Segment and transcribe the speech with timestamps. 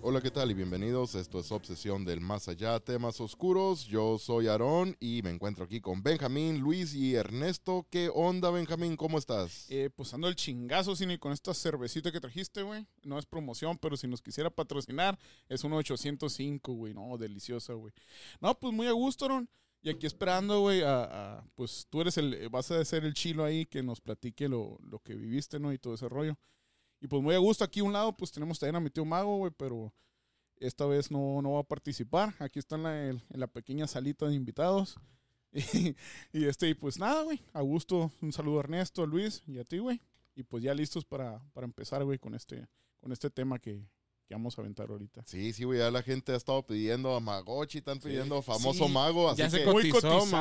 [0.00, 0.50] Hola, ¿qué tal?
[0.50, 1.14] Y bienvenidos.
[1.16, 3.84] Esto es Obsesión del Más Allá, temas oscuros.
[3.86, 7.86] Yo soy Aarón y me encuentro aquí con Benjamín, Luis y Ernesto.
[7.90, 8.96] ¿Qué onda, Benjamín?
[8.96, 9.66] ¿Cómo estás?
[9.68, 12.86] Eh, pues ando el chingazo, Cine, con esta cervecita que trajiste, güey.
[13.02, 15.18] No es promoción, pero si nos quisiera patrocinar,
[15.48, 16.94] es un 805, güey.
[16.94, 17.92] No, deliciosa, güey.
[18.40, 19.48] No, pues muy a gusto, Aaron.
[19.82, 23.66] Y aquí esperando, güey, a- pues tú eres el, vas a ser el chilo ahí
[23.66, 25.72] que nos platique lo, lo que viviste, ¿no?
[25.72, 26.36] Y todo ese rollo.
[27.00, 29.04] Y pues muy a gusto, aquí a un lado, pues tenemos también a mi tío
[29.04, 29.92] Mago, güey, pero
[30.56, 32.34] esta vez no, no va a participar.
[32.38, 34.96] Aquí está en la, en la pequeña salita de invitados.
[36.32, 39.58] Y, este, y pues nada, güey, a gusto, un saludo a Ernesto, a Luis y
[39.58, 40.00] a ti, güey.
[40.34, 42.68] Y pues ya listos para, para empezar, güey, con este,
[43.00, 43.88] con este tema que,
[44.28, 45.22] que vamos a aventar ahorita.
[45.24, 48.92] Sí, sí, güey, ya la gente ha estado pidiendo a Magochi, están pidiendo famoso Sí,
[48.92, 50.34] mago, así Ya se que Muy cotizó, sí.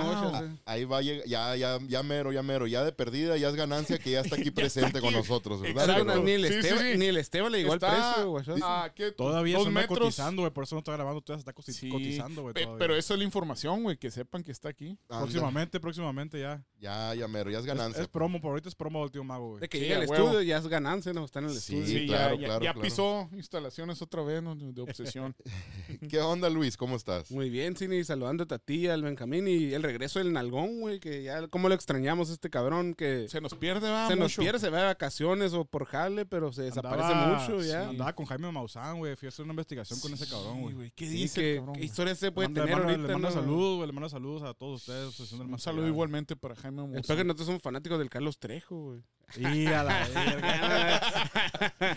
[0.66, 4.12] ahí va, ya, ya, ya mero, ya mero, ya de perdida, ya es ganancia que
[4.12, 5.86] ya está aquí presente con nosotros, ¿verdad?
[5.90, 6.06] Exacto.
[6.06, 6.98] Pero- Ni el, Sí, sí, Esteban, sí.
[6.98, 8.62] ni el Esteban le llegó Está al precio, güey.
[8.62, 9.12] Ah, ¿qué?
[9.14, 10.00] Todavía Dos se metros.
[10.00, 10.54] cotizando, güey.
[10.54, 12.54] Por eso no está grabando, todavía se está Sí, cotizando, güey.
[12.54, 14.98] Pe- pero eso es la información, güey, que sepan que está aquí.
[15.08, 16.62] Anda, Próximamente, próximamente ya.
[16.80, 18.02] Ya, ya mero, ya es ganancia.
[18.02, 19.62] es promo, por ahorita es promo del tío Mago, güey.
[19.62, 21.24] De que Sí, llegue al estudio ya es ganancia, ¿no?
[21.24, 22.08] Está en el Sí, estudio.
[22.08, 22.82] claro, ya, ya- claro, ya claro.
[22.82, 23.30] pisó
[23.78, 24.56] instalaciones otra vez, ¿no?
[24.56, 25.36] De, obsesión.
[26.10, 26.78] ¿Qué onda, Luis?
[26.78, 27.32] ¿Cómo estás?
[27.32, 31.24] Muy bien, Cini, saludándote a ti, al Benjamín y el regreso del Nalgón, güey, que
[31.24, 34.08] ya, ¿cómo lo extrañamos a este cabrón que Se nos pierde, va.
[34.08, 37.62] se nos pierde, se va de vacaciones o por jale, pero se desaparece Andaba- mucho
[37.62, 37.90] sí, ya.
[37.90, 39.16] Andaba con Jaime Maussan, güey.
[39.16, 40.76] Fui a hacer una investigación con ese cabrón, güey.
[40.76, 40.92] güey.
[40.96, 43.08] ¿Qué Sí, dice, que- cabrón, ¿Qué historia se puede tener le mando, ahorita?
[43.08, 43.34] le mando no?
[43.34, 43.88] saludos, güey.
[43.88, 45.08] Le mando saludos a todos ustedes.
[45.10, 45.92] Obsesión del Un saludo Allá.
[45.92, 47.00] igualmente para Jaime Moussa.
[47.00, 49.02] Espero que nosotros somos fanáticos del Carlos Trejo, güey.
[49.38, 51.02] Y a la verga.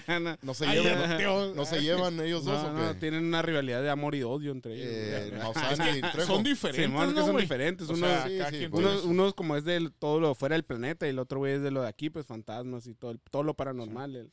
[0.21, 1.55] no, ¿No se, llevan, Dios.
[1.55, 3.01] ¿No se llevan ellos dos o no, qué?
[3.01, 4.87] tienen una rivalidad de amor y odio entre ellos.
[4.91, 5.33] Eh.
[5.39, 6.27] Maussan y Trejo.
[6.35, 7.89] Son diferentes, es que ¿no, son diferentes.
[7.89, 8.85] O Uno, sea, Sí, sí, quien- pues.
[8.87, 11.55] uno, uno es como es de todo lo fuera del planeta y el otro güey
[11.55, 14.17] es de lo de aquí, pues fantasmas y todo, el- todo lo paranormal.
[14.17, 14.33] el-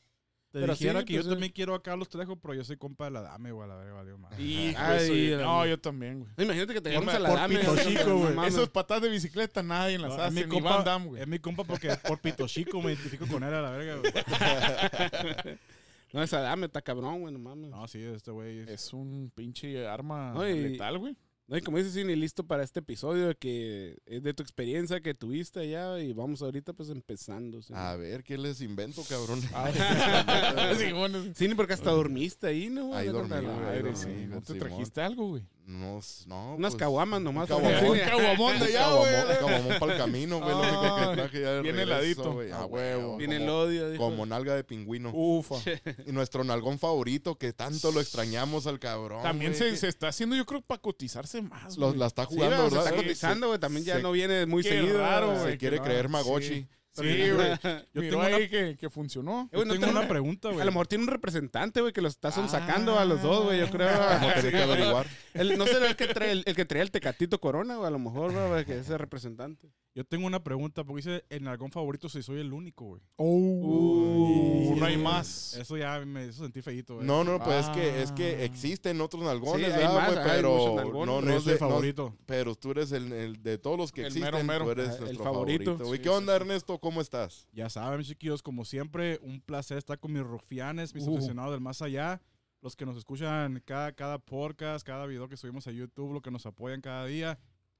[0.50, 1.34] Te Pero dijera sí, que pues, yo eh.
[1.34, 3.64] también quiero a Carlos Trejo, pero yo soy compa de la dame, güey.
[3.64, 4.32] A la verga, valió más.
[4.38, 6.30] No, yo también, güey.
[6.38, 7.58] No, Imagínate que te llamas a la por dame.
[7.58, 8.48] Pito no, Chico, no güey.
[8.48, 11.20] Esos patas de bicicleta nadie las No, es hace, mi ni compa, Van Damme, güey.
[11.20, 14.10] es mi compa porque por Pito Chico me identifico con él a la verga, güey.
[16.18, 17.70] No, esa dame está cabrón, güey, no mames.
[17.70, 18.58] No, sí, este güey.
[18.60, 21.16] es- Es un pinche arma No, y- letal, güey.
[21.46, 25.00] No, y como dices, sí, ni listo para este episodio que es de tu experiencia
[25.00, 27.62] que tuviste allá y vamos ahorita pues empezando.
[27.62, 29.40] Sí, A ver, ¿qué les invento, cabrón?
[30.78, 31.32] Sí, bueno, sí.
[31.34, 32.88] Sí, porque hasta dormiste ahí, ¿no?
[32.88, 32.98] güey?
[32.98, 33.96] Ahí dormí, güey, ahí madre, dormí.
[33.96, 34.26] sí.
[34.28, 35.42] ¿No te trajiste algo, güey?
[35.68, 36.54] No.
[36.54, 37.50] Unas pues, caguamas nomás.
[37.50, 37.90] un caguamón.
[37.90, 39.12] Un caguamón de allá, güey.
[39.38, 40.50] Caguamón para el camino, güey.
[40.50, 42.32] Lo único que Ay, traje ya de bien regreso, heladito.
[42.32, 42.50] güey.
[42.52, 43.16] A A huevo.
[43.18, 43.90] Viene el odio.
[43.90, 44.02] dijo.
[44.02, 45.10] como nalga de pingüino.
[45.12, 45.56] Ufa.
[46.06, 49.22] Y nuestro nalgón favorito, que tanto lo extrañamos al cabrón.
[49.22, 52.56] También se, se está haciendo, yo creo, para cotizarse más, los- la está Sí, jugando,
[52.56, 52.84] se ¿verdad?
[52.86, 53.58] está cotizando, güey.
[53.60, 54.98] También ya se- no viene muy seguido.
[54.98, 55.44] raro.
[55.44, 56.66] Se quiere creer Magochi.
[56.94, 57.02] Sí.
[57.04, 57.50] Güey.
[57.94, 59.48] Yo Miró tengo una- ahí que, que funcionó.
[59.52, 60.60] Eh, no tengo te- una pregunta, güey.
[60.62, 63.02] A lo mejor tiene un representante, güey, que los está sacando Ah.
[63.02, 63.88] a los dos, güey, yo creo.
[63.98, 65.06] Vamos a tener que averiguar.
[65.34, 67.90] El- no será el que trae el, el que trae el tecatito corona, güey, a
[67.90, 69.70] lo mejor, güey, que es el representante.
[69.94, 73.02] Yo tengo una pregunta, porque dice en algún favorito si soy el único, güey.
[73.16, 75.54] Uh, no hay más.
[75.54, 77.06] Eso ya me hizo sentir feíto, güey.
[77.06, 78.02] No, no, pues es que Ah.
[78.02, 81.46] es que existen otros nalgones, Sí, hay ¿verdad, más, hay pero nalgones, no, no es
[81.46, 82.16] el no- favorito.
[82.26, 84.64] pero tú eres el, el de todos los que El existen, mero, mero.
[84.66, 85.78] tú eres Ah, el nuestro favorito.
[86.02, 86.36] ¿Qué onda.
[86.36, 86.78] Ernesto?
[86.88, 87.46] ¿Cómo estás?
[87.52, 91.12] Ya saben, chiquillos, como siempre, un placer estar con mis rufianes, mis Uh.
[91.12, 92.22] obsesionados del más allá.
[92.62, 96.30] Los que nos escuchan cada, cada podcast, cada video que subimos a YouTube, los que
[96.30, 97.38] nos apoyan cada día.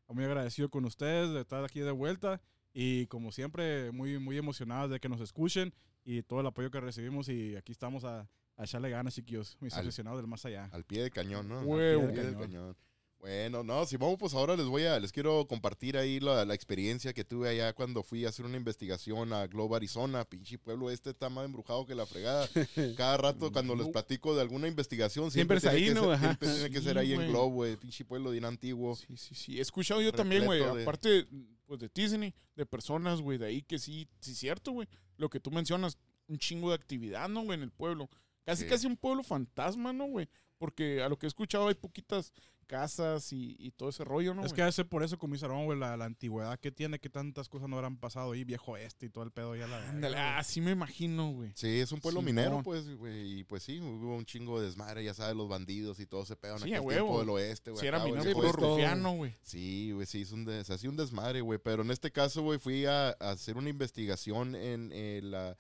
[0.09, 2.43] Muy agradecido con ustedes de estar aquí de vuelta.
[2.75, 5.73] Y como siempre, muy, muy emocionados de que nos escuchen
[6.05, 7.31] y todo el apoyo que recibimos.
[7.31, 8.29] Y aquí estamos a,
[8.59, 10.69] a echarle ganas, chiquillos, mis Al- obsesionados del más allá.
[10.71, 11.63] Al pie de cañón, ¿no?
[11.63, 12.03] Huevo.
[12.09, 12.77] Al pie de cañón.
[13.21, 17.13] Bueno, no, Simón, pues ahora les voy a, les quiero compartir ahí la, la experiencia
[17.13, 20.25] que tuve allá cuando fui a hacer una investigación a Globe, Arizona.
[20.25, 22.49] Pinche pueblo este está más embrujado que la fregada.
[22.97, 26.11] Cada rato cuando les platico de alguna investigación, siempre, Siempre es ahí, que ¿no?
[26.11, 27.29] ser, siempre tiene que ser ahí en.
[27.29, 27.77] Globe, güey.
[27.77, 28.95] Pinche pueblo bien antiguo.
[28.95, 29.59] Sí, sí, sí.
[29.59, 30.61] He escuchado yo también, güey.
[30.61, 31.27] De- Aparte,
[31.67, 34.87] pues de Disney, de personas, güey, de ahí que sí, sí cierto, güey.
[35.17, 35.99] Lo que tú mencionas,
[36.29, 37.57] un chingo de actividad, ¿no, güey?
[37.59, 38.09] En el pueblo.
[38.45, 38.69] Casi, Sí.
[38.71, 40.29] casi un pueblo fantasma, ¿no, güey?
[40.59, 42.33] Porque a lo que he escuchado hay poquitas
[42.69, 44.45] casas y, y todo ese rollo, ¿no?
[44.45, 47.49] es que hace por eso, como dice güey, la, la antigüedad que tiene, que tantas
[47.49, 50.45] cosas no habrán pasado ahí, viejo este y todo el pedo ya la Ándale, ah,
[50.45, 51.51] sí me imagino, güey.
[51.55, 53.41] Sí, es un pueblo minero, pues, güey.
[53.41, 56.37] Y pues sí, hubo un chingo de desmadre, ya sabes, los bandidos y todo se
[56.37, 57.07] pegan Sí, aquí a al huevo.
[57.07, 57.81] tiempo del oeste, güey.
[57.81, 59.35] Si era acá, minero, puro rufiano, güey.
[59.43, 61.59] Sí, güey, sí, es un des- se hacía un desmadre, güey.
[61.59, 65.57] Pero en este caso, güey, fui a, a hacer una investigación en el ah,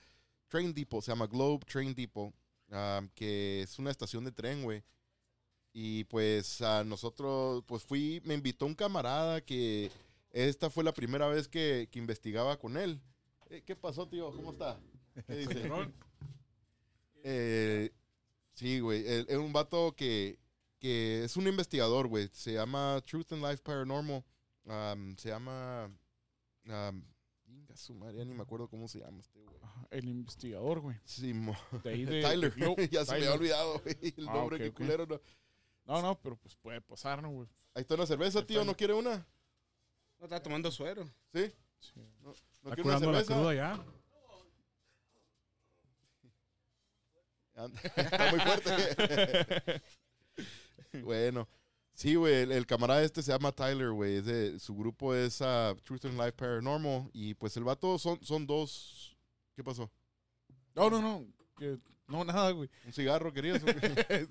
[0.48, 2.34] Train Depot, se llama Globe Train Depot,
[3.14, 4.82] que es una estación de tren, güey.
[5.72, 9.90] Y pues a nosotros, pues fui, me invitó un camarada que
[10.30, 13.00] esta fue la primera vez que, que investigaba con él.
[13.50, 14.30] Eh, ¿Qué pasó, tío?
[14.32, 14.78] ¿Cómo está?
[15.26, 15.70] ¿Qué dice?
[17.24, 17.90] Eh,
[18.54, 19.06] Sí, güey.
[19.06, 20.38] el- Es un vato que,
[20.80, 22.28] que es un investigador, güey.
[22.32, 24.24] Se llama Truth and Life Paranormal.
[25.16, 25.90] Se llama.
[26.66, 27.02] Um,
[27.74, 29.56] su madre, ya ni me acuerdo cómo se llama este, güey.
[29.90, 30.96] El investigador, güey.
[31.04, 32.22] Sí, mo- De ahí de.
[32.22, 32.54] Tyler.
[32.54, 32.88] de Globe.
[32.92, 33.96] ya se me había olvidado, güey.
[34.16, 34.76] El Ah, nombre, ok, qué ok.
[34.76, 35.06] culero.
[35.06, 35.20] No.
[35.84, 37.48] No, no, pero pues puede pasar, ¿no, güey?
[37.74, 38.64] Ahí está una cerveza, tío.
[38.64, 39.26] ¿No quiere una?
[40.18, 41.04] No, está tomando suero.
[41.32, 41.50] ¿Sí?
[41.80, 42.00] Sí.
[42.20, 43.34] ¿No Está quiere una curando la cerveza?
[43.34, 43.84] cruda ya.
[47.96, 49.82] Está muy fuerte.
[51.02, 51.48] bueno.
[51.98, 54.22] Sí, güey, el, el camarada este se llama Tyler, güey.
[54.60, 57.10] Su grupo es ah, Truth and Life Paranormal.
[57.12, 59.16] Y pues el vato son, son dos...
[59.56, 59.90] ¿Qué pasó?
[60.76, 61.26] No, no, no.
[61.56, 62.70] que- no, nada, güey.
[62.86, 63.60] ¿Un cigarro querías?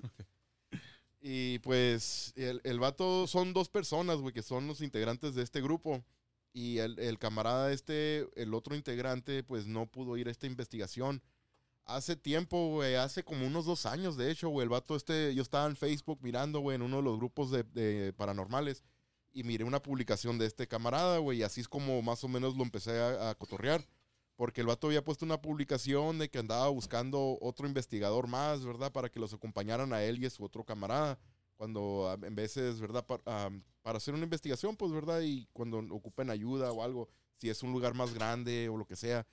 [1.20, 5.60] y pues el, el vato son dos personas, güey, que son los integrantes de este
[5.60, 6.06] grupo.
[6.54, 11.22] Y el, el camarada este, el otro integrante, pues no pudo ir a esta investigación.
[11.88, 15.42] Hace tiempo, güey, hace como unos dos años, de hecho, güey, el vato este, yo
[15.42, 18.84] estaba en Facebook mirando, güey, en uno de los grupos de, de paranormales.
[19.32, 22.58] Y miré una publicación de este camarada, güey, y así es como más o menos
[22.58, 23.88] lo empecé a, a cotorrear.
[24.36, 28.92] Porque el vato había puesto una publicación de que andaba buscando otro investigador más, ¿verdad?
[28.92, 31.18] Para que los acompañaran a él y a su otro camarada.
[31.56, 33.06] Cuando en veces, ¿verdad?
[33.06, 33.50] Par- ah,
[33.82, 35.22] para hacer una investigación, pues, ¿verdad?
[35.22, 38.96] Y cuando ocupen ayuda o algo, si es un lugar más grande o lo que
[38.96, 39.26] sea.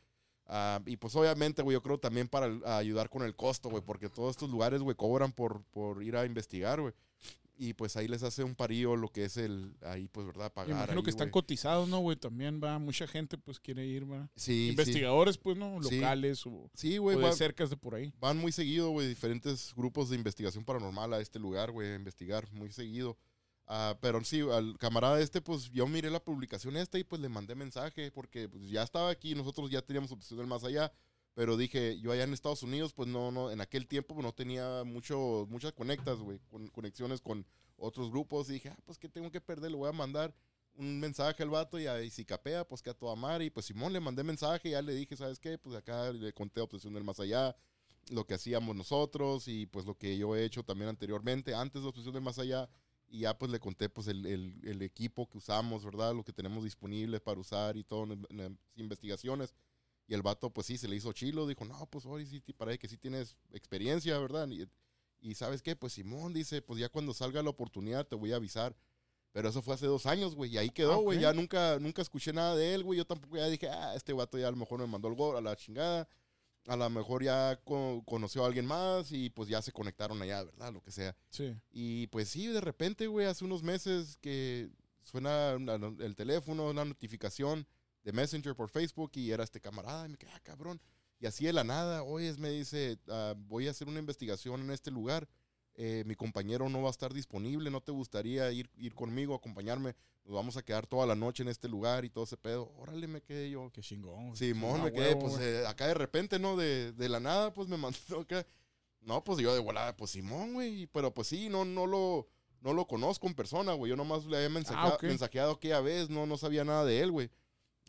[0.47, 4.09] Ah, y pues obviamente, güey, yo creo también para ayudar con el costo, güey, porque
[4.11, 6.93] todos estos lugares, güey, cobran por, por ir a investigar, güey.
[7.57, 10.47] Y pues ahí les hace un parío lo que es el, ahí pues, ¿verdad?
[10.47, 10.71] Me Pagar.
[10.77, 12.17] imagino ahí, que están cotizados, ¿no, güey?
[12.17, 14.05] También va, mucha gente pues quiere ir.
[14.35, 14.69] Sí, sí.
[14.71, 15.81] Investigadores, pues, ¿no?
[15.85, 15.97] Sí.
[16.01, 18.13] Locales o, Sí, o güey, de va- cercas de por ahí.
[18.21, 22.51] Van muy seguido, güey, diferentes grupos de investigación paranormal a este lugar, güey, a investigar
[22.53, 23.17] muy seguido.
[23.67, 27.31] Ah, pero sí, al camarada este, pues yo miré la publicación esta y pues le
[27.31, 30.93] mandé mensaje porque pues, ya estaba aquí, nosotros ya teníamos opción del más allá,
[31.35, 34.33] pero dije, yo allá en Estados Unidos, pues no, no, en aquel tiempo pues, no
[34.33, 37.47] tenía mucho, muchas conectas, güey, con, conexiones con
[37.77, 40.35] otros grupos y dije, ah, pues que tengo que perder, le voy a mandar
[40.77, 43.47] un mensaje al vato y, ahí si capea, pues que a toda madre.
[43.47, 45.59] Y pues Simón le mandé mensaje ya le dije, ¿sabes qué?
[45.59, 47.57] Pues acá le conté Obsesión del Más Allá,
[48.11, 51.89] lo que hacíamos nosotros y pues lo que yo he hecho también anteriormente, antes de
[51.89, 52.69] Obsesión del Más Allá.
[53.15, 56.13] Y ya pues le conté pues el, el- el equipo que usamos, ¿verdad?
[56.15, 59.55] Lo que tenemos disponible para usar y todo en, en investigaciones.
[60.09, 62.79] Y el vato pues sí, se le hizo chilo, dijo, no, pues ahora sí, parece
[62.81, 64.49] que sí tienes experiencia, ¿verdad?
[64.49, 64.67] Y,
[65.21, 65.77] y ¿sabes qué?
[65.77, 68.75] Pues Simón dice, pues ya cuando salga la oportunidad te voy a avisar.
[69.33, 71.19] Pero eso fue hace dos años, güey, y ahí quedó, Ah, güey.
[71.21, 72.99] Ya nunca, nunca escuché nada de él, güey.
[72.99, 75.37] Yo tampoco ya dije, ah, este vato ya a lo mejor me mandó el gol
[75.37, 76.09] a la chingada.
[76.67, 80.43] A lo mejor ya co- conoció a alguien más y pues ya se conectaron allá,
[80.45, 80.73] ¿verdad?
[80.73, 81.15] Lo que sea.
[81.31, 81.55] Sí.
[81.71, 84.71] Y pues sí, de repente, güey, hace unos meses que
[85.03, 87.67] suena una- el teléfono, una notificación
[88.03, 90.07] de Messenger por Facebook y era este camarada.
[90.07, 90.81] Y me quedé, ah, cabrón.
[91.21, 94.71] Y así de la nada, oye, me dice, ah, voy a hacer una investigación en
[94.71, 95.29] este lugar.
[95.77, 99.95] Eh, mi compañero no va a estar disponible, ¿no te gustaría ir, ir conmigo, acompañarme?
[100.25, 102.73] Nos vamos a quedar toda la noche en este lugar y todo ese pedo.
[102.79, 103.71] Órale, me quedé yo.
[103.73, 104.35] Qué chingón.
[104.37, 106.57] Simón, Ah, me quedé, huevo, pues eh, acá de repente, ¿no?
[106.57, 108.47] De, de la nada, pues me mandó acá.
[109.03, 110.87] No, pues yo de volada, pues Simón, güey.
[110.87, 112.27] Pero pues sí, no, no lo,
[112.63, 113.91] no lo conozco en persona, güey.
[113.91, 115.03] Yo nomás le había mensajeado, Ah, ok.
[115.03, 117.31] mensajeado aquella vez, no, no sabía nada de él, güey.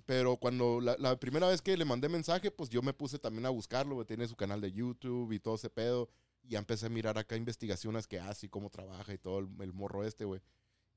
[0.05, 3.45] Pero cuando la, la primera vez que le mandé mensaje, pues yo me puse también
[3.45, 4.05] a buscarlo, güey.
[4.05, 6.09] Tiene su canal de YouTube y todo ese pedo.
[6.45, 9.49] Y ya empecé a mirar acá investigaciones que hace y cómo trabaja y todo el,
[9.59, 10.41] el morro este, güey.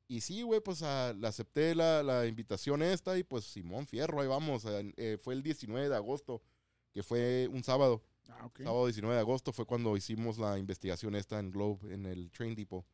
[0.06, 4.20] Y sí, güey, pues ah, le acepté la, la invitación esta y pues Simón Fierro,
[4.22, 4.64] ahí vamos.
[4.64, 6.42] eh, eh, fue el 19 de agosto,
[6.92, 8.02] que fue un sábado.
[8.30, 8.60] Ah, ok.
[8.62, 12.54] Sábado 19 de agosto fue cuando hicimos la investigación esta en Globe, en el Train
[12.54, 12.86] Depot.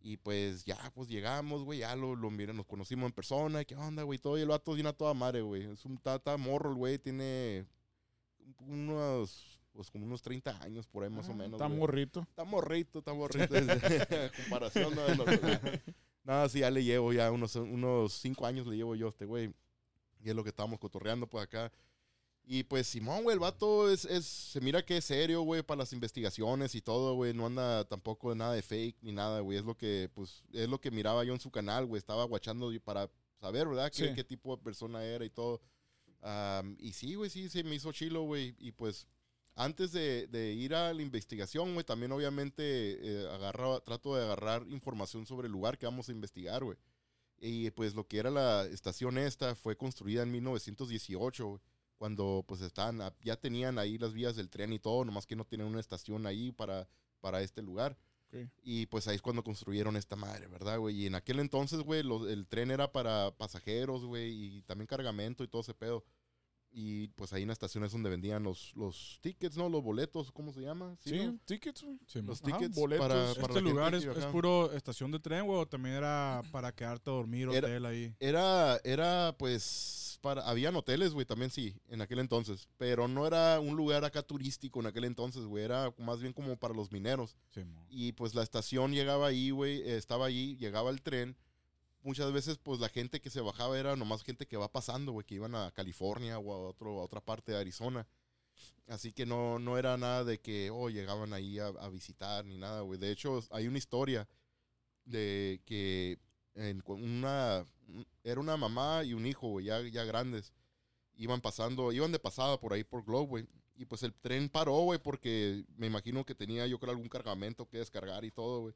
[0.00, 3.64] Y pues ya, pues llegamos, güey, ya lo, lo miré, nos conocimos en persona.
[3.64, 4.18] ¿Qué onda, güey?
[4.18, 5.64] Todo y el vato viene a toda madre, güey.
[5.64, 7.66] Es un tata morro, güey, tiene
[8.60, 11.52] unos, pues como unos 30 años por ahí más o Ah, menos.
[11.54, 11.78] Está güey.
[11.78, 12.20] morrito.
[12.20, 13.54] Está morrito, está morrito.
[14.36, 15.24] Comparación, no, no.
[16.22, 19.24] Nada, sí, ya le llevo ya unos, unos cinco años le llevo yo a este
[19.26, 19.52] güey.
[20.22, 21.70] Y es lo que estábamos cotorreando por acá.
[22.46, 25.78] Y pues Simón, güey, el vato es, es, se mira que es serio, güey, para
[25.78, 27.32] las investigaciones y todo, güey.
[27.34, 29.58] No anda tampoco nada de fake ni nada, güey.
[29.58, 31.98] Es lo que, pues, es lo que miraba yo en su canal, güey.
[31.98, 33.90] Estaba guachando para saber, ¿verdad?
[33.90, 34.14] Qué, Sí.
[34.14, 35.60] qué tipo de persona era y todo.
[36.20, 38.54] Am, y sí, güey, sí, se me hizo chilo, güey.
[38.58, 39.06] Y pues,
[39.56, 42.62] antes de, de ir a la investigación, güey, también obviamente
[43.22, 46.76] eh, agarra- trato de agarrar información sobre el lugar que vamos a investigar, güey.
[47.38, 51.60] Y pues lo que era la estación esta fue construida en 1918, güey,
[51.98, 55.36] cuando pues estaban, a- ya tenían ahí las vías del tren y todo, nomás que
[55.36, 56.88] no tenían una estación ahí para,
[57.20, 57.96] para este lugar.
[58.28, 58.48] Ok.
[58.62, 61.02] Y pues ahí es cuando construyeron esta madre, ¿verdad, güey?
[61.02, 65.48] Y en aquel entonces, güey, el tren era para pasajeros, güey, y también cargamento y
[65.48, 66.04] todo ese pedo.
[66.76, 69.68] Y pues ahí en la estación es donde vendían los, los tickets, ¿no?
[69.68, 70.96] Los boletos, ¿cómo se llama?
[70.98, 71.38] Sí, ¿no?
[71.44, 71.86] tickets.
[72.06, 73.06] Sí, Los Ajá, tickets boletos.
[73.06, 76.72] para, Este para ¿Este lugar es, puro estación de tren, güey, o también era para
[76.74, 78.14] quedarte a dormir, Era- hotel ahí?
[78.18, 83.60] Era, era pues, para, habían hoteles, güey, también sí, en aquel entonces, pero no era
[83.60, 87.36] un lugar acá turístico en aquel entonces, güey, era más bien como para los mineros.
[87.50, 87.62] Sí.
[87.88, 91.36] Y pues la estación llegaba ahí, güey, estaba ahí, llegaba el tren.
[92.04, 95.24] Muchas veces, pues la gente que se bajaba era nomás gente que va pasando, güey,
[95.26, 98.06] que iban a California o a, otro, a otra parte de Arizona.
[98.88, 102.82] Así que no, no era nada de que, oh, llegaban ahí a, visitar ni nada,
[102.82, 103.00] güey.
[103.00, 104.28] De hecho, hay una historia
[105.06, 106.18] de que
[106.54, 107.64] en una,
[108.22, 110.52] era una mamá y un hijo, güey, ya, ya grandes.
[111.16, 113.48] Iban pasando, iban de pasada por ahí por Globe, güey.
[113.76, 117.66] Y pues el tren paró, güey, porque me imagino que tenía yo creo algún cargamento
[117.66, 118.74] que descargar y todo, güey.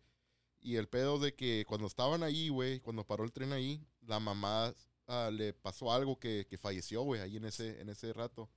[0.60, 4.20] Y el pedo de que cuando estaban ahí, güey, cuando paró el tren ahí, la
[4.20, 4.74] mamá
[5.06, 8.48] ah, le pasó algo que, que falleció, güey, ahí en ese, en ese rato.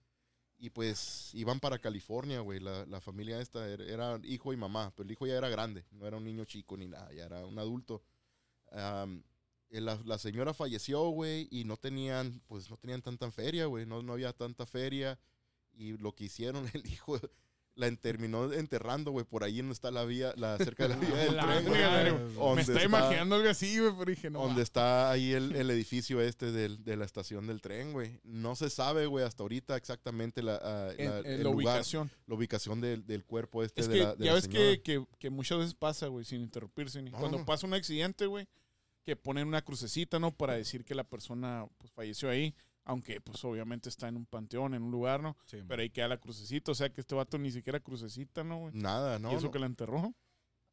[0.57, 2.59] Y pues iban para California, güey.
[2.59, 5.85] La, la familia esta era, era hijo y mamá, pero el hijo ya era grande,
[5.91, 8.03] no era un niño chico ni nada, ya era un adulto.
[8.71, 9.21] Eh,
[9.79, 14.03] la, la señora falleció, güey, y no tenían, pues no tenían tanta feria, güey, no,
[14.03, 15.19] no había tanta feria.
[15.73, 17.19] Y lo que hicieron, el hijo
[17.81, 21.15] la terminó enterrando, güey, por ahí donde está la vía, la, cerca de la vía
[21.17, 21.81] del La tren, güey.
[21.81, 22.33] madre, güey.
[22.35, 24.39] Donde Me está imaginando algo así, güey, pero dije, no.
[24.43, 28.19] donde está ahí el, el edificio este del- de la estación del tren, güey.
[28.23, 31.75] No se sabe, güey, hasta ahorita exactamente la, ah, en, la- en el la lugar,
[31.75, 32.11] ubicación.
[32.27, 35.03] la ubicación del, del cuerpo este Es de que la, de ya ves que, que,
[35.19, 37.01] que muchas veces pasa, güey, sin interrumpirse.
[37.01, 37.09] Ni.
[37.11, 37.45] No, Cuando no.
[37.45, 38.47] pasa un accidente, güey,
[39.03, 40.31] que ponen una crucecita, ¿no?
[40.31, 42.53] Para decir que la persona pues, falleció ahí.
[42.83, 45.37] Aunque, pues, obviamente está en un panteón, en un lugar, ¿no?
[45.45, 45.57] Sí.
[45.67, 46.71] Pero ahí queda la crucecita.
[46.71, 48.73] O sea, que este vato ni siquiera crucecita, ¿no, güey?
[48.75, 49.31] Nada, no.
[49.31, 49.51] y eso no.
[49.51, 50.13] que la enterró.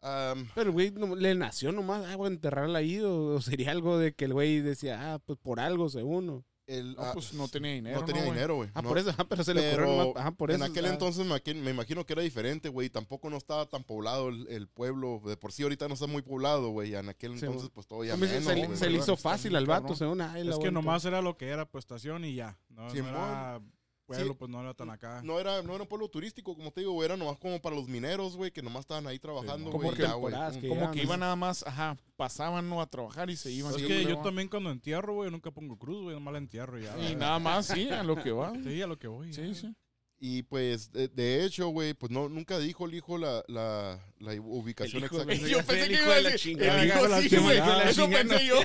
[0.00, 3.72] Am, Pero, güey, no- le nació nomás, ah, voy a enterrarla ahí, o, o sería
[3.72, 6.30] algo de que el güey decía, ah, pues por algo, según.
[6.30, 7.98] o- el, No, ah, pues no tenía dinero.
[8.00, 8.70] no tenía dinero, güey.
[8.74, 8.88] Ah, no.
[8.88, 10.64] por eso, ah, pero se le ocurrió ajá, por en eso.
[10.70, 12.90] aquel ah, entonces me, imagino que era diferente, güey.
[12.90, 15.20] Tampoco no estaba tan poblado el, el pueblo.
[15.24, 16.94] De por sí ahorita no está muy poblado, güey.
[16.94, 19.88] En aquel Sí, entonces, pues todavía se, menos, se se le hizo fácil al vato,
[19.88, 19.96] cabrón.
[19.96, 20.20] según.
[20.20, 20.70] ay, la Es que vuelta.
[20.70, 22.58] nomás era lo que era, pues, estación y ya.
[22.68, 23.60] No, era
[24.08, 24.36] pueblo, Sí.
[24.38, 25.20] pues no era tan acá.
[25.22, 27.86] No era, no era un pueblo turístico, como te digo, era nomás como para los
[27.88, 31.02] mineros, güey, que nomás estaban ahí trabajando, Como que ya, Como que ¿no?
[31.02, 32.80] iban nada más, ajá, pasaban, ¿no?
[32.80, 33.74] A trabajar y se iban.
[33.74, 34.22] es que yo va.
[34.22, 36.98] también cuando entierro, güey, nunca pongo cruz, güey, nomás la entierro y ya.
[37.10, 38.52] Y nada más, sí, a lo que va.
[38.64, 39.32] Sí, a lo que voy.
[39.32, 39.54] Sí, ya.
[39.54, 39.74] sí.
[40.20, 44.32] Y pues, de, de hecho, güey, pues no, nunca dijo el hijo la, la, la
[44.40, 45.34] ubicación hijo exacta.
[45.46, 46.82] Yo El pensé que iba a de la decir, chingada.
[46.82, 47.42] el hijo de la chingada.
[47.76, 48.24] güey, Eso chingada.
[48.28, 48.60] pensé yo,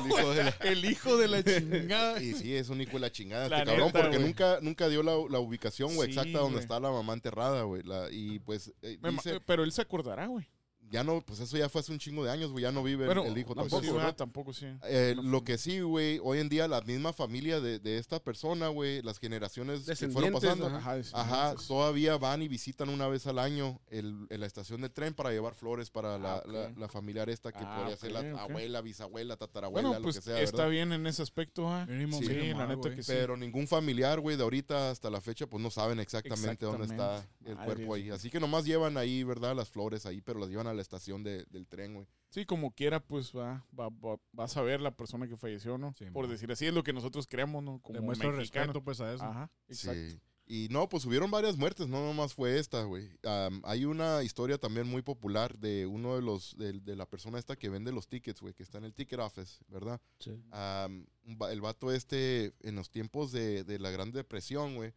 [0.62, 2.24] El hijo de la- chingada.
[2.24, 5.12] Y sí, es un hijo de la chingada este cabrón, porque nunca, nunca dio la,
[5.30, 7.84] la ubicación, güey, Sí, exacta donde está la mamá enterrada, güey.
[8.12, 10.48] Y pues, eh, dice, Pero él se acordará, güey.
[10.94, 13.06] Ya no, pues eso ya fue hace un chingo de años, güey, ya no vive
[13.12, 14.16] el- hijo no, tampoco, sí.
[14.16, 14.68] Tampoco, sí.
[14.84, 18.20] Eh, No lo que sí, güey, hoy en día la misma familia de, de esta
[18.24, 21.56] persona, güey, las generaciones que fueron pasando, ajá.
[21.58, 25.14] Sí, todavía van y visitan una vez al año el, en la estación del tren
[25.16, 28.42] para llevar flores para la, Ah, la, la familiar esta que Ah, podría ser la
[28.42, 30.70] abuela, bisabuela, tatarabuela, Bueno, lo pues que sea, está ¿verdad?
[30.72, 31.88] bien en ese aspecto, ¿ah?
[31.88, 33.12] Mínimo, Sí, mínimo la neta que sí.
[33.12, 37.26] Pero ningún familiar, güey, de ahorita hasta la fecha, pues no saben exactamente, dónde está
[37.46, 38.10] el Madre cuerpo ahí.
[38.12, 39.56] Así que nomás llevan ahí, ¿verdad?
[39.56, 42.06] Las flores ahí, pero las llevan a la estación de- del tren, güey.
[42.30, 45.96] Sí, como quiera, pues va, va, va, va a saber la persona que falleció, ¿no?
[45.98, 46.32] Sí, Por man.
[46.32, 47.80] decir así, es lo que nosotros creemos, ¿no?
[47.82, 48.38] Como mexicanos.
[48.38, 49.24] respeto, pues, a eso.
[49.24, 50.12] Ajá, exacto.
[50.12, 50.20] Sí.
[50.46, 53.10] Y no, pues hubieron varias muertes, no nomás fue esta, güey.
[53.24, 57.40] Am, hay una historia también muy popular de uno de los, de, de la persona
[57.40, 60.02] esta que vende los tickets, güey, que está en el ticket office, ¿verdad?
[60.20, 60.32] Sí.
[60.52, 64.94] Va- el vato este, en los tiempos de, de la Gran Depresión, güey.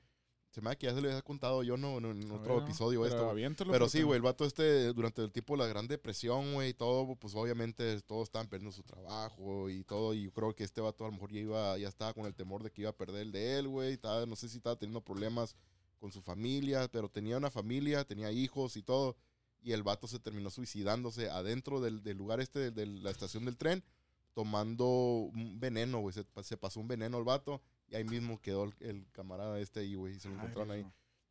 [0.56, 1.98] Se me da que ya se lo había contado yo, ¿no?
[1.98, 5.52] En, en otro episodio Pero esto, Pero sí, güey, el vato este, durante el tiempo
[5.52, 9.84] de la Gran Depresión, güey, y todo, pues obviamente todos estaban perdiendo su trabajo y
[9.84, 12.24] todo, y yo creo que este vato a lo mejor ya iba, ya estaba con
[12.24, 14.76] el temor de que iba a perder el de él, güey, no sé si estaba
[14.76, 15.56] teniendo problemas
[15.98, 19.14] con su familia, pero tenía una familia, tenía hijos y todo,
[19.60, 23.58] y el vato se terminó suicidándose adentro del, del lugar este, de, la estación del
[23.58, 23.84] tren,
[24.32, 28.64] tomando un veneno, güey, se, se pasó un veneno al vato, y ahí mismo quedó
[28.64, 30.86] el, el camarada este ahí, güey, y se lo encontraron ahí.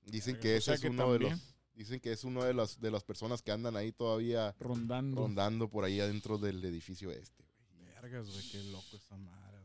[0.05, 2.53] Dicen que o ese sea es que uno de los Dicen que es una de
[2.53, 5.21] las, de las personas que andan ahí todavía Rondando.
[5.23, 7.43] rondando por ahí adentro del edificio este.
[7.77, 7.93] güey.
[7.95, 9.57] Vergas, güey, qué loco esa madre.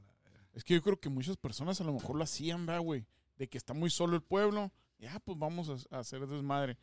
[0.53, 3.07] Es que yo creo que muchas personas a lo mejor lo hacían, ¿verdad, güey?
[3.37, 4.73] De que está muy solo el pueblo.
[4.99, 6.77] Ya, pues vamos a, a hacer desmadre.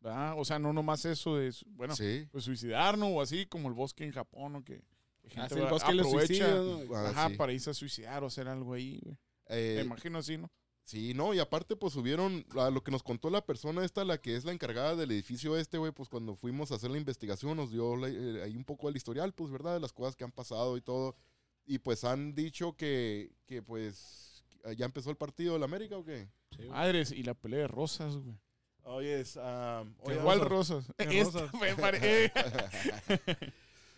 [0.00, 0.34] ¿verdad?
[0.36, 2.26] O sea, no nomás eso de, bueno, sí.
[2.32, 4.64] pues suicidarnos o así como el bosque en Japón, ¿no?
[4.64, 4.82] Que,
[5.20, 6.26] que gente Hace el bosque los aprovecha.
[6.26, 6.96] suicidios, ¿no?
[6.96, 7.36] Ah, Ajá, sí.
[7.36, 9.16] para irse a suicidar o hacer algo ahí, güey.
[9.48, 10.50] Eh, Me imagino así, ¿no?
[10.84, 14.18] sí, no, y aparte pues subieron, a lo que nos contó la persona esta, la
[14.18, 17.56] que es la encargada del edificio este, güey, pues cuando fuimos a hacer la investigación
[17.56, 19.74] nos dio la- eh, ahí un poco el historial, pues, ¿verdad?
[19.74, 21.16] De las cosas que han pasado y todo.
[21.64, 24.42] Y pues han dicho que, que pues,
[24.76, 26.28] ¿ya empezó el partido de la América o qué?
[26.56, 26.64] Sí.
[26.68, 28.36] Madres, y la pelea de Rosas, güey.
[28.84, 30.86] Oye, es, um, oye, ¿Cuál Rosas?
[30.98, 31.60] ¿Qué Esta, Rosas?
[31.60, 32.32] me pare- eh.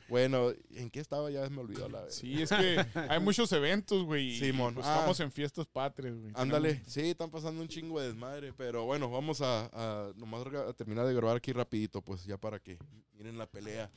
[0.08, 1.30] bueno, ¿en qué estaba?
[1.30, 2.14] Ya me olvidó la vez.
[2.14, 4.38] Sí, es que hay muchos eventos, güey.
[4.38, 4.74] Simón.
[4.74, 4.94] pues, Ah.
[4.96, 6.32] estamos en fiestas patrias, güey.
[6.34, 10.72] Ándale, sí, están pasando un chingo de desmadre, pero bueno, vamos a, a nomás a
[10.74, 12.78] terminar de grabar aquí rapidito, pues ya para que
[13.14, 13.90] miren la pelea.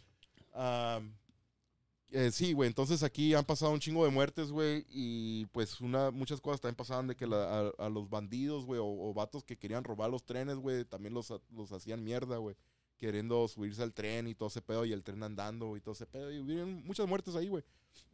[2.10, 6.10] Eh, sí, güey, entonces aquí han pasado un chingo de muertes, güey, y pues una,
[6.10, 9.44] muchas cosas también pasaban de que la- a, a los bandidos, güey, o, o vatos
[9.44, 12.56] que querían robar los trenes, güey, también los, los hacían mierda, güey,
[12.98, 16.06] queriendo subirse al tren y todo ese pedo, y el tren andando y todo ese
[16.06, 17.63] pedo, y hubieron muchas muertes ahí, güey.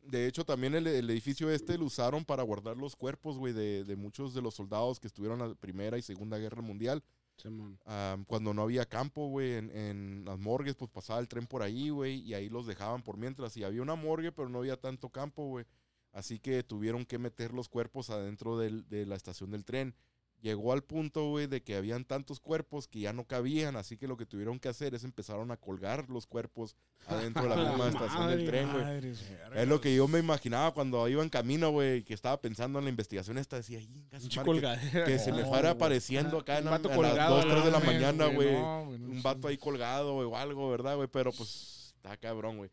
[0.02, 3.84] De hecho, también el, el edificio este lo usaron para guardar los cuerpos, güey, de,
[3.84, 7.04] de muchos de los soldados que estuvieron en la Primera y Segunda Guerra Mundial.
[7.38, 7.80] Simón.
[7.86, 11.64] Am, cuando no había campo, güey, en, en las morgues, pues pasaba el tren por
[11.64, 13.58] ahí, güey, y ahí los dejaban por mientras.
[13.58, 15.66] Y había una morgue, pero no había tanto campo, güey.
[16.12, 19.96] Así que tuvieron que meter los cuerpos adentro del- de la estación del tren.
[20.44, 24.10] Llegó al punto, güey, de que habían tantos cuerpos que ya no cabían, así que
[24.10, 26.76] lo que tuvieron que hacer es empezaron a colgar los cuerpos
[27.08, 29.14] adentro de la misma estación del tren, güey.
[29.56, 32.84] Es lo que yo me imaginaba cuando iba en camino, güey, que estaba pensando en
[32.84, 36.58] la investigación esta, decía, "Inga su Pinche madre, que, que se me fuera apareciendo acá
[36.58, 38.52] en vato a las colgado 2, a 3 de la mañana, güey.
[38.52, 41.08] no, no Un vato ahí colgado, güey, o algo, ¿verdad, güey?
[41.08, 42.70] Pero pues, está cabrón, güey.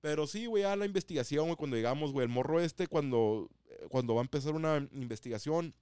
[0.00, 3.86] Pero sí, güey, a la investigación, güey, cuando llegamos, güey, el morro este, cuando, eh,
[3.88, 5.74] cuando va a empezar una investigación,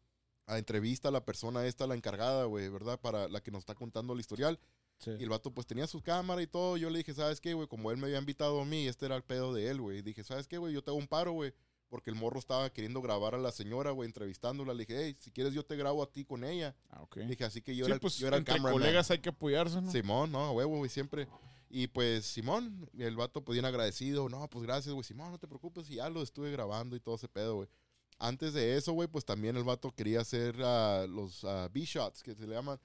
[0.49, 2.99] a entrevista a la persona esta, la encargada, güey, ¿verdad?
[2.99, 4.59] Para la que nos está contando el historial.
[4.97, 5.11] Sí.
[5.19, 6.77] Y el vato pues tenía su cámara y todo.
[6.79, 7.69] Yo le dije, ¿sabes qué, güey?
[7.69, 10.01] Como él me había invitado a mí, este era el pedo de él, güey.
[10.03, 10.73] Dije, ¿sabes qué, güey?
[10.73, 11.53] Yo te hago un paro, güey.
[11.91, 14.75] Porque el morro estaba queriendo grabar a la señora, güey, entrevistándola.
[14.75, 16.75] Le dije, hey, si quieres yo te grabo a ti con ella.
[16.91, 17.17] Ah, ok.
[17.17, 19.81] Le dije, así que yo Sí, era pues, yo era entre colegas hay que apoyarse,
[19.81, 19.91] ¿no?
[19.91, 21.29] Simón, no, huevo, güey, siempre.
[21.71, 24.29] Y pues Simón, el vato pues bien agradecido.
[24.29, 25.05] No, pues gracias, güey.
[25.05, 25.91] Simón, no te preocupes.
[25.91, 27.69] Y ya lo estuve grabando y todo ese pedo, güey.
[28.19, 32.35] Antes de eso, güey, pues también el vato quería hacer ah, los ah, B-shots, que
[32.35, 32.79] se le llaman.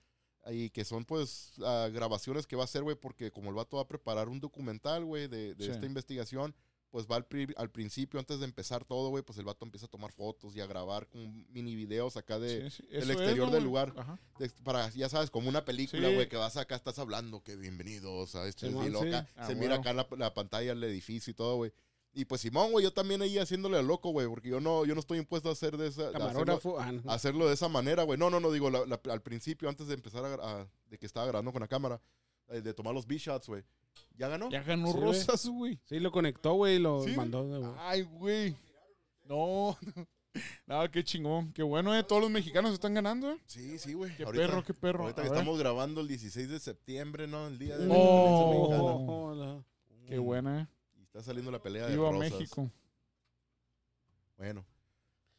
[0.51, 3.77] Y que son pues ah, grabaciones que va a hacer, güey, porque como el vato
[3.77, 5.71] va a preparar un documental, güey, de, de Sí.
[5.71, 6.53] esta investigación,
[6.91, 9.85] pues va al, pri- al principio, antes de empezar todo, güey, pues el vato empieza
[9.87, 13.09] a tomar fotos y a grabar con mini videos acá de, Sí, sí, del es,
[13.11, 13.93] exterior ¿no, del lugar.
[14.37, 18.35] De- para, ya sabes, como una película, güey, que vas acá, estás hablando, que bienvenidos
[18.35, 18.77] a este sí.
[18.77, 21.71] acá Ah, se mira acá en la, la pantalla el edificio y todo, güey.
[22.15, 24.93] Y pues Simón, güey, yo también ahí haciéndole al loco, güey, porque yo no, yo
[24.93, 27.11] no estoy impuesto a hacer de esa, hacerlo, ah, no.
[27.11, 28.19] hacerlo de esa manera, güey.
[28.19, 31.07] No, no, no, digo, la- la- al principio, antes de empezar a, a- de que
[31.07, 31.99] estaba grabando con la cámara,
[32.49, 33.63] eh, de tomar los B-shots, güey.
[34.15, 34.49] ¿Ya ganó?
[34.51, 34.99] Ya ganó Sí.
[34.99, 35.79] Rosas, güey.
[35.85, 37.15] Sí, lo conectó, güey, y lo ¿Sí?
[37.15, 37.47] mandó.
[37.47, 38.55] de- Ay, güey.
[39.25, 39.75] No.
[40.67, 41.51] Nada, qué chingón.
[41.53, 42.03] Qué bueno, ¿eh?
[42.03, 43.37] Todos los mexicanos están ganando, ¿eh?
[43.47, 44.15] Sí, sí, güey.
[44.15, 45.03] Qué Ahorita- perro, qué perro.
[45.03, 47.47] Ahorita que estamos grabando el 16 de septiembre, ¿no?
[47.47, 49.05] El día de la Oh.
[49.07, 49.65] Oh, no.
[50.07, 50.67] Qué buena, ¿eh?
[51.13, 52.31] Está saliendo la pelea de Viva rosas.
[52.31, 52.71] México.
[54.35, 54.65] Bueno,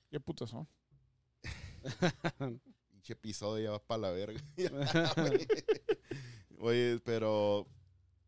[0.09, 0.69] Qué putas son.
[2.93, 4.41] pinche episodio ya va para la verga.
[6.61, 7.67] Oye, pero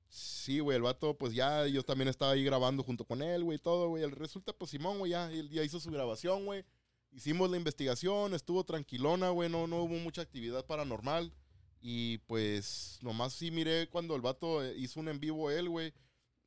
[0.08, 3.60] sí, güey, el vato, pues ya yo también estaba ahí grabando junto con él, güey,
[3.60, 4.04] todo, güey.
[4.06, 6.64] Resulta, pues Simón, güey, ya, él ya hizo su grabación, güey.
[7.12, 11.32] Hicimos la investigación, estuvo tranquilona, güey, no, no hubo mucha actividad paranormal.
[11.80, 15.94] Y pues nomás sí miré cuando el vato eh, hizo un en vivo él, güey.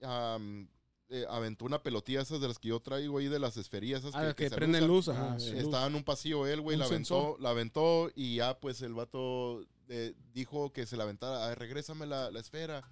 [0.01, 0.67] am,
[1.09, 4.15] eh, aventó una pelotilla esas de las que yo traigo ahí de las esferías esas
[4.15, 5.33] Ah, que, que, que se prenden luz, ajá.
[5.33, 5.57] Ah, sí.
[5.57, 7.41] Estaba en un pasillo él, güey, la aventó, sensor.
[7.41, 12.05] la aventó y ya pues el vato eh, dijo que se la aventara, "Ay, regrésame
[12.05, 12.83] la, la esfera.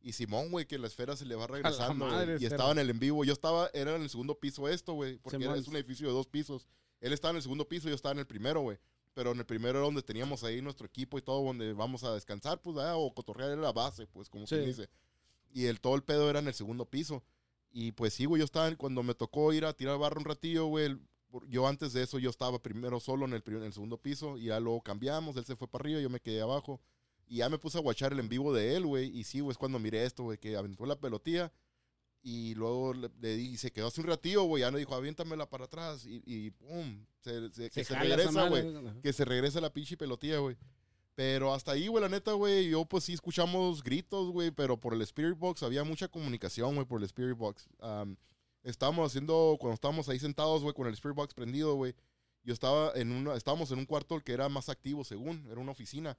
[0.00, 2.06] Y Simón, güey, que la esfera se le va regresando.
[2.06, 3.24] madre, y estaba en el en vivo.
[3.24, 6.14] Yo estaba, era en el segundo piso esto, güey, porque era- es un edificio de
[6.14, 6.66] dos pisos.
[7.00, 8.78] Él estaba en el segundo piso, yo estaba en el primero, güey.
[9.14, 12.14] Pero en el primero era donde teníamos ahí nuestro equipo y todo, donde vamos a
[12.14, 14.66] descansar, pues, ah, o cotorrear era la base, pues, como se Sí.
[14.66, 14.88] dice.
[15.52, 17.22] Y el, todo el pedo era en el segundo piso.
[17.78, 20.64] Y pues sí, güey, yo estaba, cuando me tocó ir a tirar barro un ratillo,
[20.66, 21.00] güey, el-
[21.48, 24.44] yo antes de eso yo estaba primero solo en el, en el segundo piso y
[24.44, 26.80] ya luego cambiamos, él se fue para arriba, yo me quedé abajo.
[27.28, 29.14] Y ya me puse a guachar el en vivo de él, güey.
[29.14, 31.52] Y sí, güey, es cuando miré esto, güey, que aventó la pelotilla.
[32.22, 34.62] Y luego le, le di, y se quedó hace un ratillo, güey.
[34.62, 36.06] Ya me dijo, aviéntamela para atrás.
[36.06, 37.84] Y, y pum, se, se- que
[38.16, 38.62] regresa, güey
[39.02, 40.56] que se regrese la pinche pelotilla, güey.
[41.16, 44.92] Pero hasta ahí, güey, la neta, güey, yo pues sí escuchamos gritos, güey, pero por
[44.92, 47.70] el Spirit Box había mucha comunicación, güey, por el Spirit Box.
[47.80, 48.18] Am,
[48.62, 51.94] estábamos haciendo, cuando estábamos ahí sentados, güey, con el Spirit Box prendido, güey,
[52.42, 55.72] yo estaba en una, estábamos en un cuarto que era más activo, según, era una
[55.72, 56.18] oficina.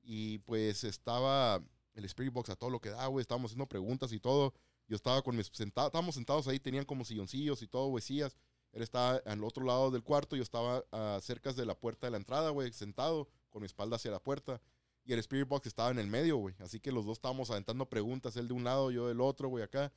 [0.00, 1.60] Y pues estaba
[1.94, 4.54] el Spirit Box a todo lo que da, güey, estábamos haciendo preguntas y todo.
[4.86, 8.36] Yo estaba con mis sentados, estábamos sentados ahí, tenían como silloncillos y todo, güey, sillas.
[8.70, 12.12] Él estaba al otro lado del cuarto, yo estaba ah, cerca de la puerta de
[12.12, 14.60] la entrada, güey, sentado, con mi espalda hacia la puerta.
[15.06, 16.54] Y el Spirit Box estaba en el medio, güey.
[16.58, 19.64] Así que los dos estábamos aventando preguntas, él de un lado, yo del otro, güey,
[19.64, 19.94] acá.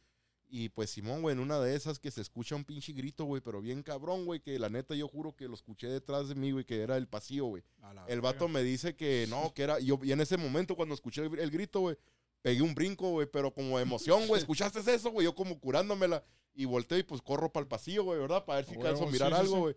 [0.48, 3.42] Y pues Simón, güey, en una de esas que se escucha un pinche grito, güey,
[3.42, 6.52] pero bien cabrón, güey, que la neta yo juro que lo escuché detrás de mí,
[6.52, 7.62] güey, que era el pasillo, güey.
[8.08, 9.78] El vato me dice que no, que era.
[9.82, 11.98] Yo, y en ese momento, cuando escuché el, el grito, güey,
[12.42, 14.40] pegué un brinco, güey, pero como de emoción, güey.
[14.40, 15.26] ¿Escuchaste eso, güey?
[15.26, 16.24] Yo como curándomela.
[16.54, 18.46] Y volteo y pues corro para el pasillo, güey, ¿verdad?
[18.46, 19.60] Para ver si alcanzo a mirar sí, algo, sí.
[19.60, 19.76] güey.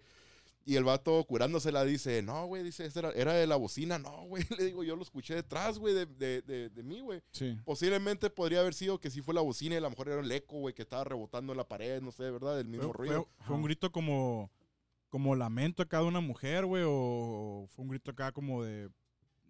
[0.65, 3.99] Y el vato curándosela dice, no, güey, dice, "esa era, era de la bocina.
[3.99, 7.21] No, güey, le digo, yo lo escuché detrás, güey, de, de, de, de mí, güey.
[7.33, 7.59] Sí.
[7.65, 10.31] Posiblemente podría haber sido que sí fue la bocina y a lo mejor era el
[10.31, 12.61] eco, güey, que estaba rebotando en la pared, no sé, ¿verdad?
[12.61, 13.29] El mismo Fue, ruido.
[13.39, 14.51] fue- fue un grito como,
[15.09, 18.89] como lamento acá de una mujer, güey, o fue un grito acá como de,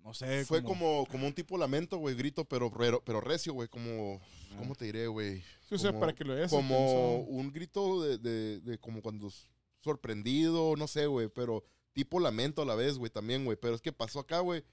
[0.03, 0.44] no sé.
[0.46, 4.18] Fue como, como un tipo lamento, güey, grito, pero, pero, pero recio, güey, como,
[4.59, 5.42] ¿cómo te diré, güey?
[5.68, 6.51] Sí, o sea, Como- para que lo veas.
[6.51, 9.31] como un grito de, de, de como cuando
[9.83, 13.57] sorprendido, no sé, güey, pero tipo lamento a la vez, güey, también, güey.
[13.57, 14.64] Pero es que pasó acá, güey.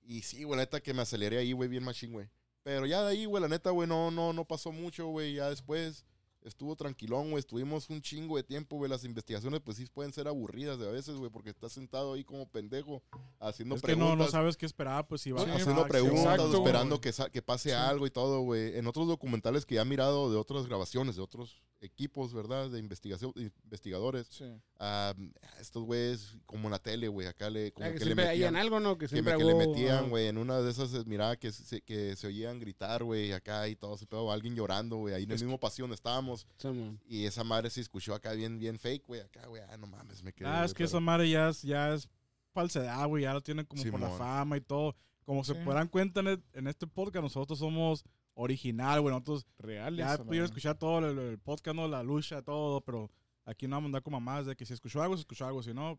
[0.00, 2.28] Y sí, güey, la neta que me aceleré ahí, güey, bien machín, güey.
[2.62, 5.34] Pero ya de ahí, güey, la neta, güey, no, no, no pasó mucho, güey.
[5.34, 6.04] Ya después
[6.44, 7.40] estuvo tranquilón, güey.
[7.40, 8.90] Estuvimos un chingo de tiempo, güey.
[8.90, 12.24] Las investigaciones, pues sí pueden ser aburridas de a veces, güey, porque estás sentado ahí
[12.24, 13.02] como pendejo
[13.40, 14.26] haciendo Es que no, preguntas.
[14.26, 17.12] no sabes qué esperar, pues si va Sí, a haciendo pasar, preguntas, Exacto, esperando que,
[17.12, 17.74] sa- que pase Sí.
[17.74, 18.76] algo y todo, güey.
[18.76, 22.70] En otros documentales que ya he mirado de otras grabaciones, de otros equipos, ¿verdad?
[22.70, 24.26] De investigación, investigadores.
[24.30, 24.44] Sí.
[24.84, 25.14] Ah,
[25.60, 28.56] estos güeyes, como en la tele, güey, acá le, como Ah, que que le metían,
[28.56, 28.98] algo, ¿no?
[28.98, 31.52] Que que, siempre me- que le metían, güey, en una de esas, eh, miraba que
[31.52, 35.22] se, que se oían gritar, güey, acá y todo ese pedo, alguien llorando, güey, ahí
[35.22, 36.46] en el mismo donde estábamos.
[36.58, 36.98] sí, man.
[37.06, 40.22] Y esa madre se escuchó acá bien, bien fake, güey, acá, güey, ah, no mames,
[40.22, 40.48] me quedé.
[40.48, 42.08] Ah, es que esa madre ya es, ya es
[42.52, 43.22] falsedad, güey.
[43.22, 44.18] Ya lo tienen como por la Simón.
[44.18, 44.94] fama y todo.
[45.24, 45.60] Como se Sí.
[45.64, 49.12] podrán cuenta en, el- en este podcast, nosotros somos original, güey.
[49.14, 49.98] Nosotros Reales.
[50.04, 51.86] ya la pudieron escuchar todo el, el podcast, ¿no?
[51.86, 53.10] La lucha, todo, pero
[53.44, 55.62] aquí no vamos a andar como más de que si escuchó algo, se escuchó algo.
[55.62, 55.98] Si no,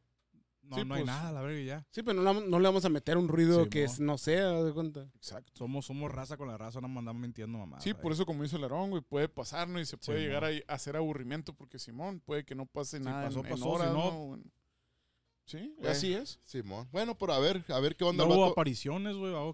[0.64, 1.06] no, Sí, no hay pues.
[1.06, 1.86] nada, la verga, y ya.
[1.92, 4.50] Sí, pero no, no le vamos a meter un ruido Sí, que es- no sea,
[4.64, 5.10] de cuenta.
[5.16, 5.52] Exacto.
[5.56, 7.82] Somos, somos raza con la raza, no andamos mintiendo, mamá.
[7.82, 9.80] Sí, por eso, como dice el Aarón, güey, puede pasar, ¿no?
[9.80, 13.00] Y se puede Sí, llegar a, a hacer aburrimiento, porque Simón, puede que no pase
[13.00, 14.44] nada pasó, en, en pasó, horas, no- ¿no?
[15.46, 15.92] Sí, Güey.
[15.92, 16.40] así es.
[16.46, 16.88] Simón.
[16.92, 18.24] Bueno, pero a ver, a ver qué onda.
[18.24, 19.52] No el hubo vato- apariciones, güey, No,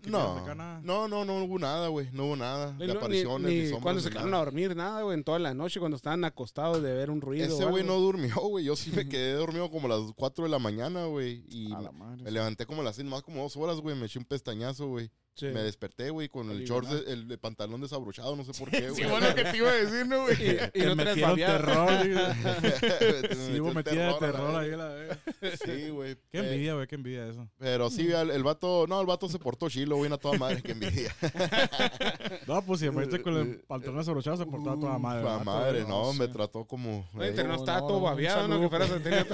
[0.83, 2.09] no, no, no hubo nada, güey.
[2.11, 5.01] No hubo nada de ni- apariciones, ni ni, sombras, cuando se quedaron a dormir, nada,
[5.01, 7.45] güey, en toda la noche cuando estaban acostados de ver un ruido.
[7.45, 8.65] Ese güey no durmió, güey.
[8.65, 11.43] Yo sí me quedé dormido como a las 4 de la mañana, güey.
[11.49, 12.23] Y A la madre.
[12.23, 13.95] me levanté como a las 6, más como dos horas, güey.
[13.95, 15.09] Me eché un pestañazo, güey.
[15.39, 15.45] Sí.
[15.47, 18.89] Me desperté, güey, con el short, de- el, el pantalón desabrochado, no sé por qué,
[18.91, 19.09] Sí, güey.
[19.09, 20.35] bueno, que te iba a decir, ¿no, güey?
[20.35, 20.49] Y,
[20.79, 21.35] y Te no babeado.
[21.35, 21.89] terror,
[23.35, 25.19] Sí, hubo el metida de a terror ahí, la verga.
[25.63, 26.17] Sí, güey.
[26.31, 27.49] Qué envidia, güey, qué envidia eso.
[27.57, 30.61] Pero sí, el, el vato, no, el vato se portó chilo, güey, a toda madre,
[30.61, 31.15] que envidia.
[32.47, 35.23] No, pues si aparece con el pantalón desabrochado, se portaba toda madre.
[35.23, 36.33] La madre, no, no, me sí.
[36.33, 38.59] trató como, Oye, eh, no No, estaba no, todo babeado, ¿no?
[38.59, 39.27] Que fueras a tener-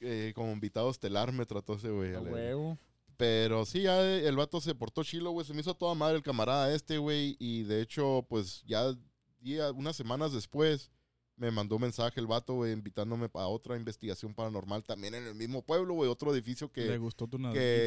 [0.00, 2.14] eh, como invitado estelar, me trató ese güey.
[2.14, 2.78] A a huevo.
[3.18, 5.44] Pero sí, ya el vato se portó chilo, güey.
[5.44, 7.36] Se me hizo toda madre el camarada este, güey.
[7.40, 8.94] Y de hecho, pues ya
[9.40, 10.92] día, unas semanas después
[11.38, 15.34] me mandó un mensaje el vato, güey, invitándome a otra investigación paranormal también en el
[15.34, 16.10] mismo pueblo, güey.
[16.10, 17.42] Otro edificio Le que, gustó tu que,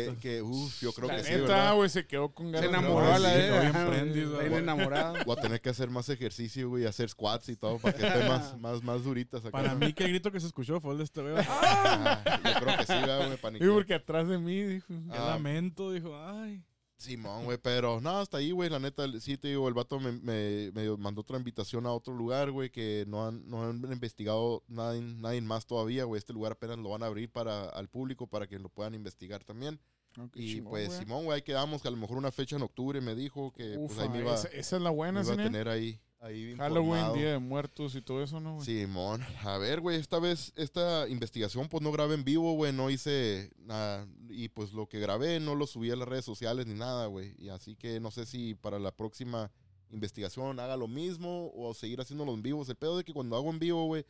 [0.07, 0.21] nalguita.
[0.21, 1.75] que uff, yo creo La que sí, neta, ¿verdad?
[1.75, 2.71] güey, se quedó con Se ganas.
[2.71, 5.23] de enamoró a la sí, de bien enamorada.
[5.25, 8.27] Voy a tener que hacer más ejercicio, güey, hacer squats y todo para que esté
[8.27, 9.51] más, más, más duritas acá.
[9.51, 11.35] Para mí, que el grito que se escuchó fue el de este güey.
[11.47, 13.65] Ah, yo creo que sí, güey, me paniqué.
[13.65, 14.87] Sí, porque atrás de mí, dijo.
[14.87, 15.27] Qué Ah.
[15.31, 16.63] lamento, dijo, ay.
[17.01, 20.11] Simón, güey, pero no, hasta ahí, güey, la neta, sí te digo, el vato me,
[20.11, 24.63] me- me mandó otra invitación a otro lugar, güey, que no han, no han investigado
[24.67, 28.27] nadie, nadie más todavía, güey, este lugar apenas lo van a abrir para al público
[28.27, 29.79] para que lo puedan investigar también.
[30.17, 30.93] Ah, y pues.
[30.93, 33.77] Simón, güey, ahí quedamos, que a lo mejor una fecha en octubre me dijo que
[33.87, 36.55] pues ahí me iba, esa, esa es la me buena, iba a tener ahí, ahí
[36.55, 37.13] Halloween, informado.
[37.15, 38.65] Día de Muertos y todo eso, ¿no, güey?
[38.65, 42.89] Simón, a ver, güey, esta vez, esta investigación, pues no grabé en vivo, güey, no
[42.89, 46.75] hice nada, y pues lo que grabé no lo subí a las redes sociales ni
[46.75, 49.51] nada, güey, y así que no sé si para la próxima
[49.89, 52.69] investigación haga lo mismo o seguir haciéndolo en vivos.
[52.69, 54.05] El pedo de que cuando hago en vivo, güey,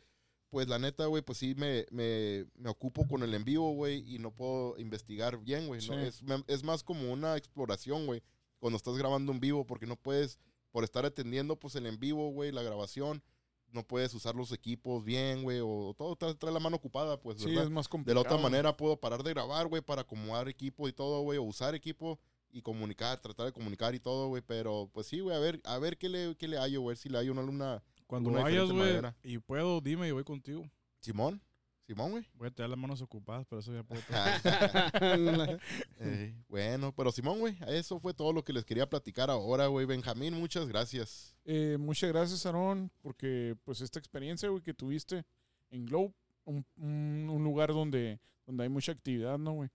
[0.48, 4.04] pues la neta, güey, pues sí me, me, me ocupo con el en vivo, güey,
[4.14, 5.98] y no puedo investigar bien, güey, ¿no?
[5.98, 8.22] Es, es más como una exploración, güey,
[8.58, 10.38] cuando estás grabando en vivo, porque no puedes,
[10.72, 13.22] por estar atendiendo, pues el en vivo, güey, la grabación,
[13.70, 17.38] no puedes usar los equipos bien, güey, o todo trae, trae la mano ocupada, pues,
[17.38, 17.64] Sí, ¿verdad?
[17.64, 18.24] es más De complicado.
[18.24, 21.42] la otra manera puedo parar de grabar, güey, para acomodar equipo y todo, güey, o
[21.42, 22.18] usar equipo
[22.50, 25.78] y comunicar, tratar de comunicar y todo, güey, pero pues sí, güey, a ver, a
[25.78, 27.82] ver qué le, qué le hallo, güey, si le hallo una luna.
[28.06, 30.68] Cuando vayas, güey, y puedo, dime y voy contigo.
[31.00, 31.40] Simón,
[31.86, 32.24] Simón, güey.
[32.34, 34.00] Voy a tener las manos ocupadas, pero eso ya puedo.
[35.98, 39.86] Eh, bueno, pero Simón, güey, eso fue todo lo que les quería platicar ahora, güey.
[39.86, 41.36] Benjamín, muchas gracias.
[41.44, 45.24] Eh, muchas gracias, Aarón, porque pues esta experiencia, güey, que tuviste
[45.70, 46.12] en Globe,
[46.44, 49.70] un, un- un lugar donde, donde hay mucha actividad, ¿no, güey?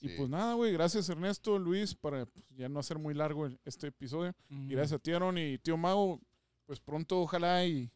[0.00, 3.60] Y pues nada, güey, gracias Ernesto, Luis, para pues, ya no hacer muy largo el-
[3.64, 4.34] este episodio.
[4.50, 6.20] Y gracias a ti, Aaron y tío Mago,
[6.66, 7.88] pues pronto ojalá y,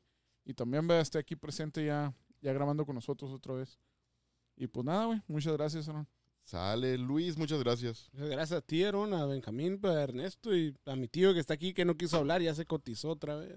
[0.44, 3.78] y también vea esté aquí presente ya, ya grabando con nosotros otra vez.
[4.56, 6.08] Y pues nada, güey, muchas gracias, Aaron.
[6.44, 8.08] Sale, Luis, muchas gracias.
[8.12, 11.54] Muchas Gracias a ti, Aaron, a Benjamín, a Ernesto y a mi tío que está
[11.54, 13.52] aquí que no quiso hablar, ya se cotizó otra vez.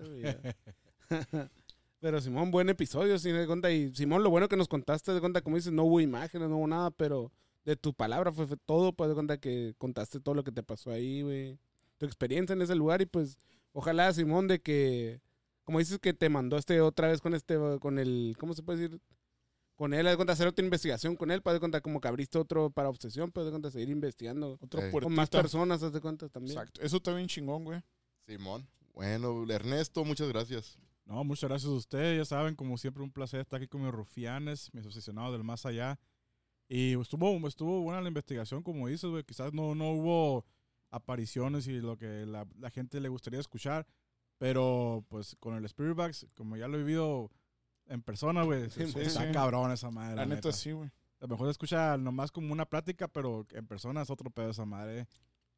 [1.99, 3.71] pero Simón, buen episodio, sin de cuenta.
[3.71, 6.57] Y Simón, lo bueno que nos contaste, de cuenta, como dices, no hubo imágenes, no
[6.57, 7.31] hubo nada, pero
[7.63, 10.63] de tu palabra fue, fue todo, pues de cuenta que contaste todo lo que te
[10.63, 11.59] pasó ahí, güey.
[11.99, 13.37] Tu experiencia en ese lugar y pues
[13.71, 15.21] ojalá, Simón, de que,
[15.69, 18.79] como dices que te mandó este otra vez con este, con el, ¿cómo se puede
[18.79, 18.99] decir?
[19.75, 22.39] Con él, de cuenta, hacer otra investigación con él, para de cuenta como que abriste
[22.39, 26.27] otro para obsesión, pero de cuenta seguir investigando Otro con más personas, haz de cuenta
[26.27, 26.57] también.
[26.57, 26.81] Exacto.
[26.81, 27.83] Eso está bien chingón, güey.
[28.25, 28.67] Simón.
[28.95, 30.79] Bueno, Ernesto, muchas gracias.
[31.05, 32.17] No, muchas gracias a ustedes.
[32.17, 35.67] Ya saben, como siempre, un placer estar aquí con mis rufianes, mis obsesionados del más
[35.67, 35.99] allá.
[36.67, 39.23] Y estuvo, estuvo buena la investigación, como dices, güey.
[39.23, 40.47] Quizás no, no hubo
[40.89, 43.85] apariciones y lo que la, la gente le gustaría escuchar.
[44.39, 47.29] Pero, pues, con el Spirit Box, como ya lo he vivido
[47.85, 49.31] en persona, güey, Sí, está sí.
[49.31, 50.15] cabrón esa madre.
[50.15, 50.51] La, la neta, neta.
[50.57, 50.89] sí, güey.
[51.19, 54.49] A lo mejor se escucha nomás como una plática, pero en persona es otro pedo
[54.51, 55.07] esa madre.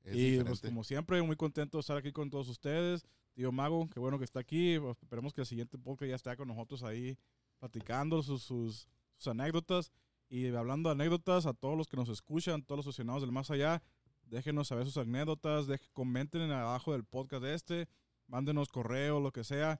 [0.03, 0.45] Es y diferente.
[0.49, 3.05] pues como siempre, muy contento de estar aquí con todos ustedes.
[3.33, 4.79] Tío Mago, qué bueno que está aquí.
[4.79, 7.15] Pues, Esperemos que el siguiente podcast ya esté con nosotros ahí
[7.59, 9.91] platicando sus, sus, sus anécdotas.
[10.27, 13.51] Y hablando de anécdotas, a todos los que nos escuchan, todos los aficionados del más
[13.51, 13.83] allá,
[14.23, 17.87] déjenos saber sus anécdotas, deje- comenten en abajo del podcast de este,
[18.31, 19.79] mándenos correo, lo que sea.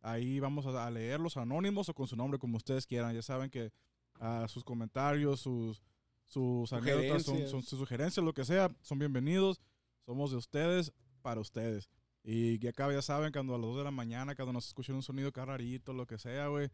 [0.00, 3.14] Ahí vamos a, leerlos anónimos o con su nombre, como ustedes quieran.
[3.14, 3.72] Ya saben que
[4.18, 5.80] ah, sus comentarios, sus,
[6.26, 7.50] sus anécdotas, son, Sugerencias.
[7.50, 9.62] son- sus sugerencias, lo que sea, son bienvenidos.
[10.04, 11.88] Somos de ustedes para ustedes.
[12.24, 14.96] Y ya acá ya saben, cuando a las 2 de la mañana, cuando nos escuchen
[14.96, 16.68] un sonido acá rarito, lo que sea, güey,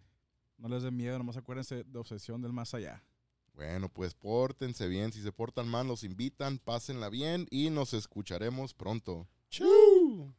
[0.57, 3.05] no les den miedo, nomás acuérdense de obsesión del más allá.
[3.53, 5.13] Bueno, pues pórtense bien.
[5.13, 9.27] Si se portan mal, los invitan, pásenla bien y nos escucharemos pronto.
[9.51, 10.35] ¡Chau!